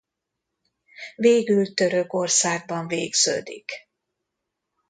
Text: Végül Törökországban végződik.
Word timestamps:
Végül 1.15 1.73
Törökországban 1.73 2.87
végződik. 2.87 3.71